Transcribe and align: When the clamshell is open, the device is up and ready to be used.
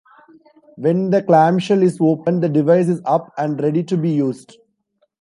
When 0.77 1.11
the 1.11 1.21
clamshell 1.21 1.83
is 1.83 1.99
open, 2.01 2.39
the 2.39 2.49
device 2.49 2.87
is 2.87 3.01
up 3.05 3.31
and 3.37 3.61
ready 3.61 3.83
to 3.83 3.95
be 3.95 4.09
used. 4.09 4.57